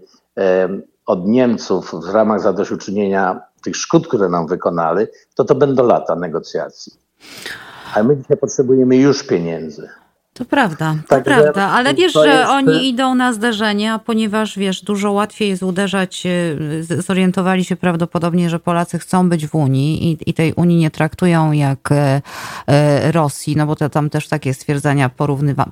od 1.06 1.26
Niemców 1.26 1.94
w 2.04 2.14
ramach 2.14 2.40
zadośćuczynienia 2.40 3.40
tych 3.64 3.76
szkód, 3.76 4.08
które 4.08 4.28
nam 4.28 4.46
wykonali, 4.46 5.06
to 5.34 5.44
to 5.44 5.54
będą 5.54 5.86
lata 5.86 6.16
negocjacji. 6.16 6.92
A 7.94 8.02
my 8.02 8.16
dzisiaj 8.16 8.36
potrzebujemy 8.36 8.96
już 8.96 9.22
pieniędzy. 9.22 9.88
To 10.34 10.44
prawda, 10.44 10.96
to 11.02 11.08
Także 11.08 11.24
prawda, 11.24 11.68
ale 11.68 11.94
wiesz, 11.94 12.12
że 12.12 12.26
jest... 12.26 12.50
oni 12.50 12.88
idą 12.88 13.14
na 13.14 13.32
zderzenie, 13.32 13.92
a 13.92 13.98
ponieważ 13.98 14.58
wiesz, 14.58 14.82
dużo 14.82 15.12
łatwiej 15.12 15.48
jest 15.48 15.62
uderzać, 15.62 16.26
e, 16.26 17.02
zorientowali 17.02 17.64
się 17.64 17.76
prawdopodobnie, 17.76 18.50
że 18.50 18.58
Polacy 18.58 18.98
chcą 18.98 19.28
być 19.28 19.46
w 19.46 19.54
Unii 19.54 20.10
i, 20.10 20.30
i 20.30 20.34
tej 20.34 20.52
Unii 20.52 20.76
nie 20.76 20.90
traktują 20.90 21.52
jak 21.52 21.92
e, 21.92 22.22
e, 22.66 23.12
Rosji, 23.12 23.56
no 23.56 23.66
bo 23.66 23.76
to 23.76 23.88
tam 23.88 24.10
też 24.10 24.28
takie 24.28 24.54
stwierdzenia, 24.54 25.10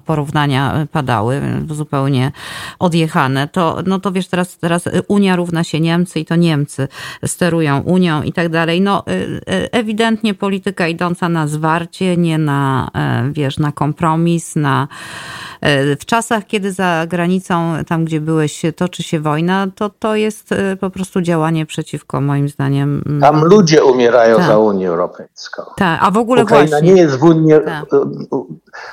porównania 0.06 0.86
padały, 0.92 1.40
zupełnie 1.70 2.32
odjechane. 2.78 3.48
To, 3.48 3.78
no 3.86 4.00
to 4.00 4.12
wiesz, 4.12 4.28
teraz, 4.28 4.58
teraz 4.58 4.84
Unia 5.08 5.36
równa 5.36 5.64
się 5.64 5.80
Niemcy 5.80 6.20
i 6.20 6.24
to 6.24 6.36
Niemcy 6.36 6.88
sterują 7.26 7.80
Unią 7.80 8.22
i 8.22 8.32
tak 8.32 8.48
dalej. 8.48 8.80
No 8.80 9.04
ewidentnie 9.72 10.34
polityka 10.34 10.88
idąca 10.88 11.28
na 11.28 11.46
zwarcie, 11.46 12.16
nie 12.16 12.38
na, 12.38 12.90
wiesz, 13.32 13.58
na 13.58 13.72
kompromis, 13.72 14.49
na 14.56 14.88
e, 15.60 15.96
w 15.96 16.04
czasach, 16.04 16.46
kiedy 16.46 16.72
za 16.72 17.06
granicą, 17.08 17.72
tam 17.86 18.04
gdzie 18.04 18.20
byłeś, 18.20 18.62
toczy 18.76 19.02
się 19.02 19.20
wojna, 19.20 19.66
to 19.74 19.90
to 19.98 20.16
jest 20.16 20.52
e, 20.52 20.76
po 20.76 20.90
prostu 20.90 21.20
działanie 21.20 21.66
przeciwko, 21.66 22.20
moim 22.20 22.48
zdaniem. 22.48 23.04
Tam 23.20 23.44
ludzie 23.44 23.84
umierają 23.84 24.36
tak. 24.36 24.46
za 24.46 24.58
Unię 24.58 24.88
Europejską. 24.88 25.62
Tak, 25.76 26.00
a 26.02 26.10
w 26.10 26.16
ogóle 26.16 26.42
Ukraina 26.42 26.70
właśnie. 26.70 26.92
Nie 26.92 27.00
jest 27.00 27.16
w, 27.16 27.22
Unii, 27.22 27.54
tak. 27.64 27.84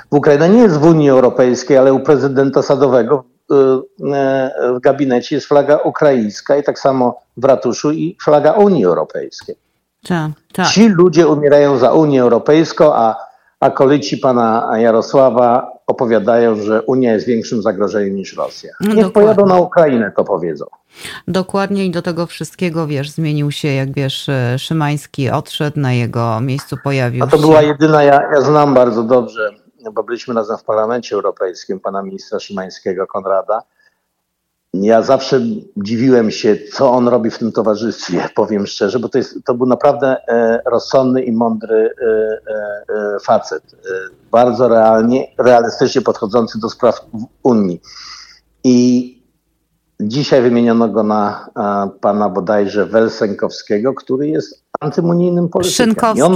Ukraina 0.10 0.48
nie 0.48 0.60
jest 0.60 0.78
w 0.78 0.84
Unii 0.84 1.10
Europejskiej, 1.10 1.78
ale 1.78 1.94
u 1.94 2.00
prezydenta 2.00 2.62
Sadowego 2.62 3.24
w 3.50 4.80
gabinecie 4.82 5.36
jest 5.36 5.48
flaga 5.48 5.78
ukraińska 5.78 6.58
i 6.58 6.64
tak 6.64 6.80
samo 6.80 7.22
w 7.38 7.46
ratuszu 7.46 7.92
i 7.92 8.18
flaga 8.24 8.52
Unii 8.52 8.86
Europejskiej. 8.86 9.56
Tak, 10.08 10.32
tak. 10.54 10.68
Ci 10.68 10.90
ludzie 10.90 11.28
umierają 11.28 11.78
za 11.78 11.92
Unię 11.92 12.22
Europejską, 12.22 12.94
a 12.94 13.27
a 13.60 13.70
kolici 13.70 14.18
pana 14.18 14.78
Jarosława 14.78 15.72
opowiadają, 15.88 16.56
że 16.56 16.82
Unia 16.82 17.14
jest 17.14 17.26
większym 17.26 17.62
zagrożeniem 17.62 18.16
niż 18.16 18.38
Rosja. 18.38 18.72
No 18.82 18.94
Niech 18.94 19.06
Dokładnie. 19.06 19.36
pojadą 19.36 19.46
na 19.46 19.62
Ukrainę, 19.62 20.12
to 20.16 20.24
powiedzą. 20.24 20.66
Dokładnie 21.28 21.86
i 21.86 21.92
do 21.92 22.02
tego 22.02 22.26
wszystkiego, 22.26 22.88
wiesz, 22.88 23.10
zmienił 23.10 23.52
się, 23.52 23.68
jak 23.68 23.94
wiesz, 23.94 24.30
e, 24.30 24.60
Szymański 24.60 25.30
odszedł, 25.30 25.80
na 25.80 25.94
jego 25.94 26.42
miejscu 26.42 26.78
pojawił 26.84 27.22
się... 27.22 27.28
A 27.28 27.32
to 27.32 27.38
była 27.38 27.62
jedyna, 27.62 28.04
ja, 28.04 28.22
ja 28.34 28.42
znam 28.42 28.74
bardzo 28.74 29.04
dobrze, 29.04 29.50
bo 29.94 30.04
byliśmy 30.04 30.34
razem 30.34 30.58
w 30.58 30.64
Parlamencie 30.64 31.16
Europejskim, 31.16 31.80
pana 31.80 32.04
ministra 32.04 32.40
Szymańskiego, 32.40 33.08
Konrada, 33.08 33.62
ja 34.74 35.02
zawsze 35.02 35.42
dziwiłem 35.78 36.32
się, 36.32 36.58
co 36.74 36.92
on 36.92 37.08
robi 37.08 37.32
w 37.32 37.38
tym 37.38 37.52
towarzystwie, 37.52 38.30
powiem 38.36 38.68
szczerze, 38.68 39.00
bo 39.00 39.10
to, 39.10 39.18
jest, 39.18 39.44
to 39.46 39.54
był 39.54 39.68
naprawdę 39.68 40.18
e, 40.28 40.62
rozsądny 40.66 41.24
i 41.24 41.32
mądry 41.32 41.90
e, 42.02 42.08
e, 42.94 43.20
facet. 43.20 43.64
Bardzo 44.32 44.68
realnie, 44.68 45.28
realistycznie 45.38 46.02
podchodzący 46.02 46.60
do 46.60 46.70
spraw 46.70 47.06
Unii. 47.44 47.82
I 48.64 49.18
Dzisiaj 50.02 50.42
wymieniono 50.42 50.90
go 50.90 51.04
na 51.04 51.50
pana 52.02 52.30
bodajże 52.30 52.86
Welsenkowskiego, 52.86 53.94
który 53.94 54.28
jest 54.28 54.64
antymunijnym 54.80 55.50
politykiem. 55.50 55.86
Szynkowski, 55.86 56.32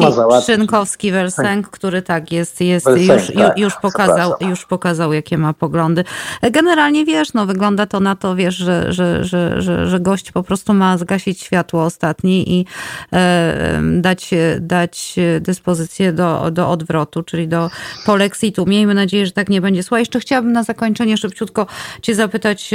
Szynkowski 0.45 1.11
Welsenk, 1.11 1.69
który 1.69 2.01
tak 2.01 2.31
jest, 2.31 2.61
jest 2.61 2.87
już, 2.87 3.31
tak, 3.35 3.57
już, 3.57 3.75
pokazał, 3.75 4.33
już 4.41 4.65
pokazał, 4.65 5.13
jakie 5.13 5.37
ma 5.37 5.53
poglądy. 5.53 6.03
Generalnie 6.51 7.05
wiesz, 7.05 7.33
no 7.33 7.45
wygląda 7.45 7.85
to 7.85 7.99
na 7.99 8.15
to, 8.15 8.35
wiesz, 8.35 8.55
że, 8.55 8.93
że, 8.93 9.23
że, 9.23 9.61
że, 9.61 9.87
że 9.87 9.99
gość 9.99 10.31
po 10.31 10.43
prostu 10.43 10.73
ma 10.73 10.97
zgasić 10.97 11.41
światło 11.41 11.83
ostatni 11.83 12.59
i 12.59 12.65
e, 13.13 13.81
dać, 13.93 14.29
dać 14.59 15.15
dyspozycję 15.41 16.13
do, 16.13 16.51
do 16.51 16.69
odwrotu, 16.69 17.23
czyli 17.23 17.47
do 17.47 17.69
polexitu. 18.05 18.65
Miejmy 18.65 18.93
nadzieję, 18.93 19.25
że 19.25 19.31
tak 19.31 19.49
nie 19.49 19.61
będzie. 19.61 19.83
Słuchaj, 19.83 20.01
jeszcze 20.01 20.19
chciałabym 20.19 20.51
na 20.51 20.63
zakończenie 20.63 21.17
szybciutko 21.17 21.67
cię 22.01 22.15
zapytać 22.15 22.71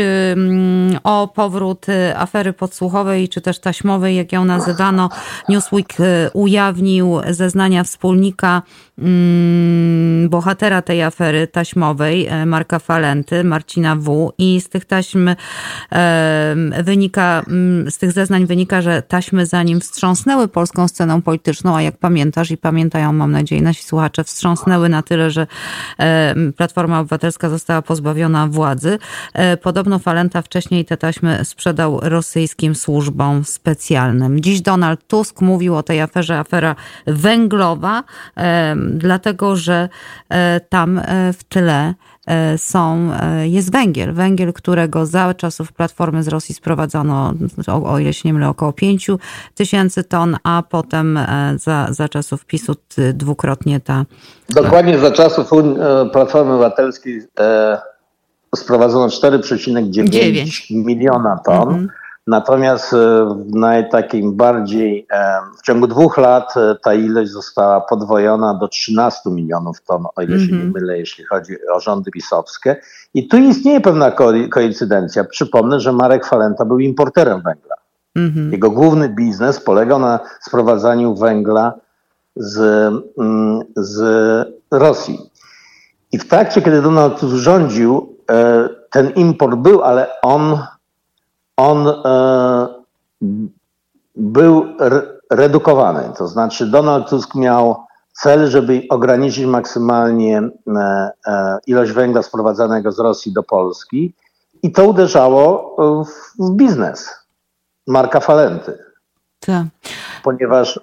o 1.05 1.29
powrót 1.35 1.89
y, 1.89 2.17
afery 2.17 2.53
podsłuchowej, 2.53 3.29
czy 3.29 3.41
też 3.41 3.59
taśmowej, 3.59 4.17
jak 4.17 4.33
ją 4.33 4.45
nazywano. 4.45 5.09
Newsweek 5.49 6.01
y, 6.01 6.31
ujawnił 6.33 7.21
zeznania 7.31 7.85
wspólnika 7.85 8.63
mm, 8.99 10.29
bohatera 10.29 10.83
tej 10.83 11.03
afery 11.03 11.47
taśmowej, 11.47 12.27
e, 12.27 12.47
Marka 12.47 12.79
Falenty, 12.79 13.45
Marcina 13.45 13.97
W. 13.97 14.33
I 14.39 14.61
z 14.61 14.69
tych 14.69 14.85
taśm 14.85 15.31
wynika, 16.83 17.43
mm, 17.49 17.91
z 17.91 17.99
tych 17.99 18.13
zeznań 18.13 18.47
wynika, 18.47 18.83
że 18.83 19.03
taśmy 19.03 19.47
za 19.47 19.63
nim 19.63 19.81
wstrząsnęły 19.81 20.49
polską 20.49 20.89
sceną 20.89 21.23
polityczną, 21.23 21.77
a 21.77 21.83
jak 21.83 21.97
pamiętasz 21.97 22.51
i 22.51 22.57
pamiętają, 22.57 23.13
mam 23.13 23.33
nadzieję, 23.33 23.63
nasi 23.63 23.85
słuchacze, 23.85 24.25
wstrząsnęły 24.25 24.89
na 24.89 25.03
tyle, 25.03 25.31
że 25.31 25.47
Platforma 26.57 27.01
Obywatelska 27.01 27.49
została 27.49 27.83
pozbawiona 27.83 28.47
władzy. 28.47 28.99
E, 29.35 29.57
podobno 29.57 29.99
Falenta 29.99 30.43
wcześniej 30.43 30.85
te 30.85 30.97
taśmy 30.97 31.45
sprzedał 31.45 32.01
rosyjskim 32.03 32.75
służbom 32.75 33.45
specjalnym. 33.45 34.41
Dziś 34.41 34.61
Donald 34.61 35.07
Tusk 35.07 35.36
mówił 35.41 35.77
o 35.77 35.83
tej 35.83 36.01
aferze, 36.01 36.39
afera 36.39 36.75
węglowa, 37.07 38.03
dlatego 38.93 39.57
że 39.57 39.89
e, 40.29 40.61
tam 40.61 40.99
e, 40.99 41.33
w 41.33 41.45
tyle 41.45 41.95
e, 42.27 42.59
są, 42.59 43.11
jest 43.43 43.73
węgiel. 43.73 44.13
Węgiel, 44.13 44.53
którego 44.53 45.07
za 45.07 45.35
czasów 45.35 45.73
Platformy 45.73 46.23
z 46.23 46.29
Rosji 46.29 46.55
sprowadzono, 46.55 47.33
o, 47.69 47.93
o 47.93 47.99
ile 47.99 48.13
się 48.13 48.29
nie 48.29 48.33
mylę, 48.33 48.49
około 48.49 48.73
5 48.73 49.11
tysięcy 49.55 50.05
ton, 50.05 50.37
a 50.45 50.63
potem 50.71 51.19
za, 51.57 51.89
za 51.91 52.09
czasów 52.09 52.45
PiSu 52.45 52.75
dwukrotnie 53.15 53.81
ta... 53.81 54.05
Dokładnie 54.51 54.99
za 54.99 55.11
czasów 55.11 55.51
Platformy 56.13 56.53
Obywatelskiej 56.53 57.23
sprowadzono 58.57 59.07
4,9 59.07 60.75
miliona 60.85 61.39
ton. 61.45 61.69
Mhm. 61.69 61.89
Natomiast 62.27 62.93
e, 62.93 62.97
w 63.49 63.55
najtakim 63.55 64.37
bardziej, 64.37 65.07
e, 65.11 65.41
w 65.59 65.63
ciągu 65.63 65.87
dwóch 65.87 66.19
lat 66.19 66.57
e, 66.57 66.77
ta 66.83 66.95
ilość 66.95 67.31
została 67.31 67.81
podwojona 67.81 68.55
do 68.55 68.69
13 68.69 69.31
milionów 69.31 69.83
ton, 69.83 70.07
o 70.17 70.23
ile 70.23 70.41
się 70.41 70.47
nie 70.47 70.53
mhm. 70.53 70.73
mylę, 70.73 70.99
jeśli 70.99 71.25
chodzi 71.25 71.57
o 71.75 71.81
rządy 71.81 72.11
pisowskie. 72.11 72.77
I 73.15 73.29
tu 73.29 73.37
istnieje 73.37 73.81
pewna 73.81 74.13
koincydencja. 74.51 75.25
Przypomnę, 75.25 75.81
że 75.81 75.93
Marek 75.93 76.27
Falenta 76.27 76.65
był 76.65 76.79
importerem 76.79 77.43
węgla. 77.43 77.77
Mhm. 78.17 78.53
Jego 78.53 78.71
główny 78.71 79.09
biznes 79.09 79.61
polegał 79.61 79.99
na 79.99 80.21
sprowadzaniu 80.41 81.15
węgla 81.15 81.75
z, 82.37 82.59
mm, 83.19 83.61
z 83.77 84.01
Rosji. 84.71 85.19
I 86.13 86.19
w 86.19 86.29
trakcie, 86.29 86.63
kiedy 86.63 86.83
Donald 86.83 87.21
rządził, 87.21 88.17
ten 88.91 89.11
import 89.11 89.59
był, 89.59 89.83
ale 89.83 90.21
on, 90.23 90.59
on 91.57 91.89
e, 91.89 92.69
był 94.17 94.67
redukowany. 95.31 96.13
To 96.19 96.29
znaczy 96.29 96.67
Donald 96.67 97.09
Tusk 97.09 97.35
miał 97.35 97.77
cel, 98.13 98.51
żeby 98.51 98.83
ograniczyć 98.91 99.45
maksymalnie 99.45 100.43
e, 100.77 101.59
ilość 101.67 101.93
węgla 101.93 102.23
sprowadzanego 102.23 102.93
z 102.93 102.99
Rosji 102.99 103.33
do 103.33 103.43
Polski 103.43 104.15
i 104.63 104.73
to 104.73 104.85
uderzało 104.85 105.77
w, 106.05 106.51
biznes 106.51 107.11
Marka 107.87 108.21
Falenty. 108.21 108.79
Tak. 109.41 109.67
Ponieważ 110.23 110.81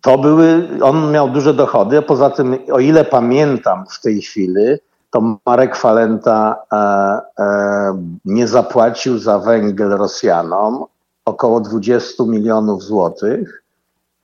to 0.00 0.18
były, 0.18 0.68
on 0.82 1.12
miał 1.12 1.30
duże 1.30 1.54
dochody, 1.54 1.98
a 1.98 2.02
poza 2.02 2.30
tym, 2.30 2.58
o 2.72 2.80
ile 2.80 3.04
pamiętam 3.04 3.84
w 3.90 4.00
tej 4.00 4.22
chwili, 4.22 4.64
to 5.14 5.38
Marek 5.46 5.76
Falenta 5.76 6.56
e, 6.72 6.76
e, 6.76 8.18
nie 8.24 8.48
zapłacił 8.48 9.18
za 9.18 9.38
węgiel 9.38 9.88
Rosjanom 9.88 10.84
około 11.24 11.60
20 11.60 12.24
milionów 12.24 12.82
złotych 12.82 13.62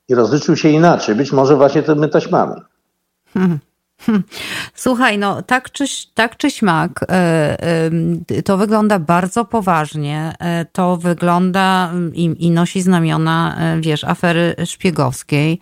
i 0.09 0.15
rozliczył 0.15 0.57
się 0.57 0.69
inaczej, 0.69 1.15
być 1.15 1.33
może 1.33 1.57
właśnie 1.57 1.83
tymi 1.83 2.11
taśmami. 2.11 2.63
Hmm. 3.35 3.59
Słuchaj, 4.75 5.19
no 5.19 5.43
tak 5.43 5.71
czy, 5.71 5.85
tak 6.15 6.37
czy 6.37 6.51
śmak, 6.51 6.91
e, 7.09 7.59
to 8.45 8.57
wygląda 8.57 8.99
bardzo 8.99 9.45
poważnie. 9.45 10.35
E, 10.41 10.65
to 10.65 10.97
wygląda 10.97 11.93
i, 12.13 12.47
i, 12.47 12.51
nosi 12.51 12.83
znamiona, 12.83 13.57
e, 13.59 13.81
wiesz, 13.81 14.05
afery 14.05 14.55
szpiegowskiej. 14.65 15.61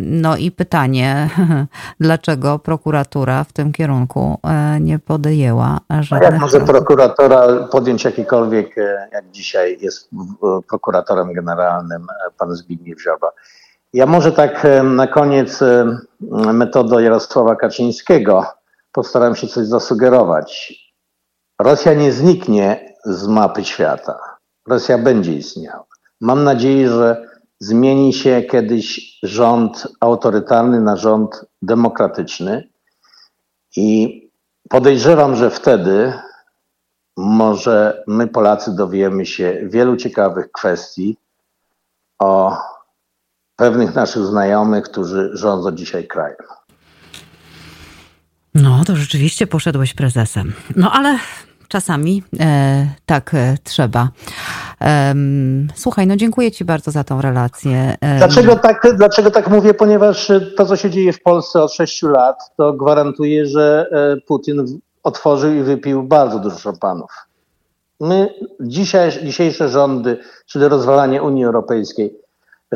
No 0.00 0.36
i 0.36 0.50
pytanie, 0.50 1.28
dlaczego 2.00 2.58
prokuratura 2.58 3.44
w 3.44 3.52
tym 3.52 3.72
kierunku 3.72 4.38
nie 4.80 4.98
podjęła 4.98 5.80
żadnych... 6.00 6.30
Jak 6.30 6.40
może 6.40 6.60
prokuratora 6.60 7.46
podjąć 7.70 8.04
jakikolwiek, 8.04 8.76
jak 9.12 9.30
dzisiaj 9.30 9.78
jest 9.80 10.10
prokuratorem 10.68 11.32
generalnym 11.32 12.06
pan 12.38 12.54
Zbigniew 12.54 13.02
Ziobro? 13.02 13.32
Ja 13.92 14.06
może 14.06 14.32
tak 14.32 14.66
na 14.84 15.06
koniec 15.06 15.60
metodą 16.52 16.98
Jarosława 16.98 17.56
Kaczyńskiego 17.56 18.46
postaram 18.92 19.36
się 19.36 19.46
coś 19.46 19.66
zasugerować. 19.66 20.74
Rosja 21.58 21.94
nie 21.94 22.12
zniknie 22.12 22.94
z 23.04 23.26
mapy 23.26 23.64
świata. 23.64 24.18
Rosja 24.68 24.98
będzie 24.98 25.32
istniała. 25.32 25.84
Mam 26.20 26.44
nadzieję, 26.44 26.88
że 26.88 27.28
zmieni 27.60 28.12
się 28.12 28.42
kiedyś 28.42 29.18
rząd 29.22 29.88
autorytarny 30.00 30.80
na 30.80 30.96
rząd 30.96 31.44
demokratyczny 31.62 32.68
I 33.76 34.22
podejrzewam, 34.68 35.36
że 35.36 35.50
wtedy 35.50 36.12
może 37.16 38.04
my, 38.06 38.26
Polacy, 38.26 38.76
dowiemy 38.76 39.26
się 39.26 39.60
wielu 39.62 39.96
ciekawych 39.96 40.52
kwestii 40.52 41.16
o 42.18 42.56
pewnych 43.58 43.94
naszych 43.94 44.22
znajomych, 44.22 44.84
którzy 44.84 45.30
rządzą 45.32 45.72
dzisiaj 45.72 46.06
krajem. 46.06 46.46
No, 48.54 48.82
to 48.86 48.96
rzeczywiście 48.96 49.46
poszedłeś 49.46 49.94
prezesem. 49.94 50.52
No 50.76 50.92
ale 50.92 51.18
czasami 51.68 52.22
e, 52.40 52.86
tak 53.06 53.34
e, 53.34 53.56
trzeba. 53.64 54.08
E, 54.80 55.14
słuchaj, 55.74 56.06
no 56.06 56.16
dziękuję 56.16 56.52
Ci 56.52 56.64
bardzo 56.64 56.90
za 56.90 57.04
tą 57.04 57.20
relację. 57.20 57.96
Dlaczego 58.18 58.56
tak, 58.56 58.86
dlaczego 58.96 59.30
tak 59.30 59.50
mówię? 59.50 59.74
Ponieważ 59.74 60.32
to, 60.56 60.66
co 60.66 60.76
się 60.76 60.90
dzieje 60.90 61.12
w 61.12 61.22
Polsce 61.22 61.62
od 61.62 61.72
sześciu 61.72 62.08
lat, 62.08 62.36
to 62.56 62.72
gwarantuje, 62.72 63.46
że 63.46 63.86
e, 63.92 64.16
Putin 64.26 64.80
otworzył 65.02 65.54
i 65.54 65.62
wypił 65.62 66.02
bardzo 66.02 66.38
dużo 66.38 66.58
szampanów. 66.58 67.10
My, 68.00 68.34
dzisiaj, 68.60 69.12
dzisiejsze 69.24 69.68
rządy, 69.68 70.18
czyli 70.46 70.68
rozwalanie 70.68 71.22
Unii 71.22 71.44
Europejskiej, 71.44 72.14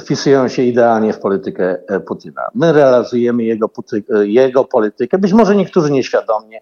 wpisują 0.00 0.48
się 0.48 0.62
idealnie 0.62 1.12
w 1.12 1.18
politykę 1.18 1.76
e, 1.88 2.00
Putina. 2.00 2.42
My 2.54 2.72
realizujemy 2.72 3.44
jego, 3.44 3.70
e, 4.14 4.26
jego 4.26 4.64
politykę, 4.64 5.18
być 5.18 5.32
może 5.32 5.56
niektórzy 5.56 5.90
nieświadomie, 5.90 6.60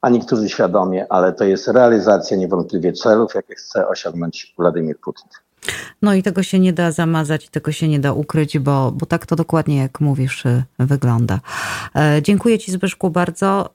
a 0.00 0.10
niektórzy 0.10 0.48
świadomie, 0.48 1.06
ale 1.08 1.32
to 1.32 1.44
jest 1.44 1.68
realizacja 1.68 2.36
niewątpliwie 2.36 2.92
celów, 2.92 3.34
jakie 3.34 3.54
chce 3.54 3.88
osiągnąć 3.88 4.54
Władimir 4.58 5.00
Putin. 5.00 5.28
No 6.02 6.14
i 6.14 6.22
tego 6.22 6.42
się 6.42 6.58
nie 6.58 6.72
da 6.72 6.92
zamazać, 6.92 7.48
tego 7.48 7.72
się 7.72 7.88
nie 7.88 8.00
da 8.00 8.12
ukryć, 8.12 8.58
bo, 8.58 8.92
bo 8.94 9.06
tak 9.06 9.26
to 9.26 9.36
dokładnie, 9.36 9.76
jak 9.76 10.00
mówisz, 10.00 10.46
y, 10.46 10.64
wygląda. 10.78 11.40
E, 11.96 12.22
dziękuję 12.22 12.58
Ci, 12.58 12.72
Zbyszku, 12.72 13.10
bardzo. 13.10 13.70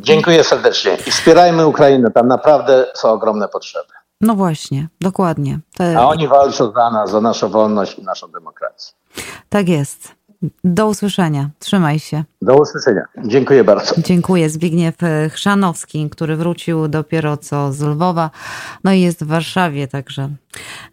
Dziękuję 0.00 0.44
serdecznie 0.44 0.96
i 1.06 1.10
wspierajmy 1.10 1.66
Ukrainę. 1.66 2.10
Tam 2.10 2.28
naprawdę 2.28 2.86
są 2.94 3.08
ogromne 3.08 3.48
potrzeby. 3.48 3.98
No 4.20 4.34
właśnie, 4.34 4.88
dokładnie. 5.00 5.60
Te... 5.76 5.98
A 5.98 6.08
oni 6.08 6.28
walczą 6.28 6.72
za 6.72 6.90
nas, 6.90 7.10
za 7.10 7.20
naszą 7.20 7.48
wolność 7.48 7.98
i 7.98 8.02
naszą 8.02 8.30
demokrację. 8.30 8.94
Tak 9.48 9.68
jest. 9.68 10.14
Do 10.64 10.86
usłyszenia. 10.86 11.50
Trzymaj 11.58 11.98
się. 11.98 12.24
Do 12.42 12.56
usłyszenia. 12.56 13.02
Dziękuję 13.24 13.64
bardzo. 13.64 13.94
Dziękuję. 13.98 14.50
Zbigniew 14.50 14.96
Chrzanowski, 15.30 16.10
który 16.10 16.36
wrócił 16.36 16.88
dopiero 16.88 17.36
co 17.36 17.72
z 17.72 17.80
Lwowa, 17.80 18.30
no 18.84 18.92
i 18.92 19.00
jest 19.00 19.24
w 19.24 19.26
Warszawie, 19.26 19.88
także 19.88 20.30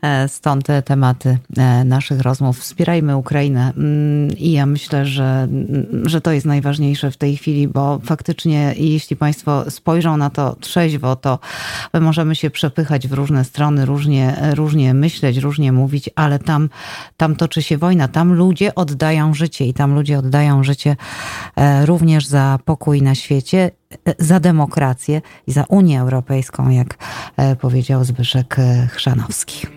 e, 0.02 0.28
stąd 0.28 0.66
te 0.66 0.82
tematy 0.82 1.38
e, 1.58 1.84
naszych 1.84 2.22
rozmów. 2.22 2.60
Wspierajmy 2.60 3.18
Ukrainę 3.18 3.74
mm, 3.78 4.38
i 4.38 4.52
ja 4.52 4.66
myślę, 4.66 5.06
że, 5.06 5.24
mm, 5.24 6.10
że 6.10 6.22
to 6.22 6.32
jest 6.32 6.46
najważniejsze 6.46 7.12
w 7.12 7.18
tej 7.18 7.38
chwili, 7.38 7.68
bo 7.68 8.00
faktycznie 8.06 8.74
jeśli 8.78 9.16
Państwo 9.16 9.72
spojrzą 9.72 10.18
na 10.18 10.30
to 10.30 10.56
trzeźwo, 10.60 11.16
to 11.16 11.40
my 11.94 12.00
możemy 12.00 12.36
się 12.36 12.50
przepychać 12.50 13.08
w 13.08 13.14
różne 13.14 13.46
strony, 13.46 13.86
różnie, 13.86 14.52
różnie 14.56 14.94
myśleć, 14.94 15.38
różnie 15.38 15.72
mówić, 15.72 16.10
ale 16.16 16.40
tam, 16.40 16.70
tam 17.18 17.36
toczy 17.36 17.62
się 17.62 17.78
wojna, 17.78 18.08
tam 18.08 18.34
ludzie 18.34 18.76
oddają 18.76 19.34
życie 19.34 19.66
i 19.66 19.74
tam 19.74 19.96
ludzie 19.96 20.20
oddają 20.20 20.64
życie 20.64 20.92
e, 20.92 20.96
również 21.86 22.28
za 22.28 22.60
pokój 22.66 23.02
na 23.02 23.16
świecie, 23.16 23.72
e, 24.08 24.14
za 24.20 24.40
demokrację 24.40 25.22
i 25.48 25.52
za 25.52 25.64
Unię 25.70 26.02
Europejską, 26.02 26.70
jak 26.70 26.98
e, 27.38 27.56
powiedział 27.56 28.04
Zbyszek 28.04 28.56
Chrzanowski. 28.90 29.75